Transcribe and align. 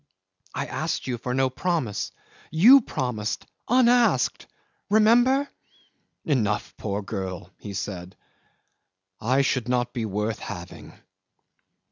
I 0.55 0.65
asked 0.65 1.05
you 1.05 1.19
for 1.19 1.35
no 1.35 1.51
promise. 1.51 2.11
You 2.49 2.81
promised 2.81 3.45
unasked 3.69 4.47
remember." 4.89 5.47
"Enough, 6.25 6.73
poor 6.75 7.03
girl," 7.03 7.51
he 7.59 7.75
said. 7.75 8.15
"I 9.19 9.43
should 9.43 9.69
not 9.69 9.93
be 9.93 10.05
worth 10.07 10.39
having." 10.39 10.93